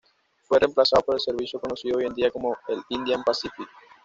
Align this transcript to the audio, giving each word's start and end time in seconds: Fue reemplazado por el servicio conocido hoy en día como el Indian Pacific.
Fue 0.47 0.57
reemplazado 0.57 1.03
por 1.03 1.13
el 1.13 1.21
servicio 1.21 1.59
conocido 1.59 1.99
hoy 1.99 2.07
en 2.07 2.13
día 2.15 2.31
como 2.31 2.57
el 2.69 2.81
Indian 2.89 3.21
Pacific. 3.23 3.69